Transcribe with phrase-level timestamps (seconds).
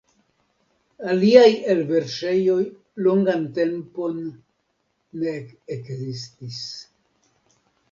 [1.11, 2.57] Aliaj elverŝejoj
[3.09, 4.17] longan tempon
[5.25, 5.37] ne
[5.79, 6.61] ekzsits.